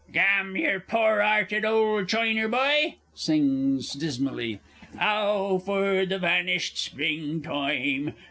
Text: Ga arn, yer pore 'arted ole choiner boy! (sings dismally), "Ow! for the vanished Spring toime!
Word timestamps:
Ga 0.11 0.39
arn, 0.39 0.55
yer 0.55 0.79
pore 0.79 1.21
'arted 1.21 1.63
ole 1.63 2.03
choiner 2.05 2.49
boy! 2.49 2.95
(sings 3.13 3.93
dismally), 3.93 4.59
"Ow! 4.99 5.59
for 5.59 6.07
the 6.07 6.17
vanished 6.17 6.75
Spring 6.79 7.39
toime! 7.43 8.11